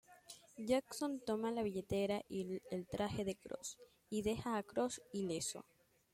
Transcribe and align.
Jason 0.69 1.17
toma 1.23 1.51
la 1.51 1.61
billetera 1.61 2.23
y 2.27 2.59
el 2.71 2.87
traje 2.87 3.23
de 3.23 3.35
Cross 3.35 3.77
y 4.09 4.23
deja 4.23 4.57
a 4.57 4.63
Cross 4.63 4.99
ileso. 5.13 5.63